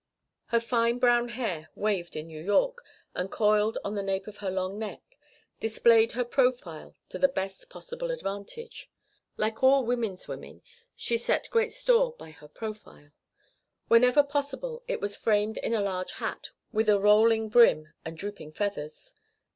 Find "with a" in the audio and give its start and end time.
16.71-16.97